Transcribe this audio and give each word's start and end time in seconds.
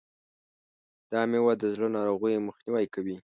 دا 1.11 1.21
مېوه 1.29 1.53
د 1.61 1.63
زړه 1.73 1.87
ناروغیو 1.97 2.45
مخنیوی 2.47 2.85
کوي. 2.93 3.17